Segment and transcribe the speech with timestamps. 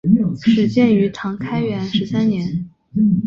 [0.41, 2.67] 始建于唐开元十三年。